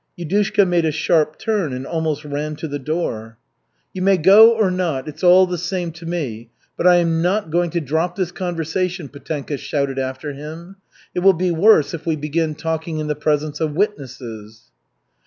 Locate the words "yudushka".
0.17-0.67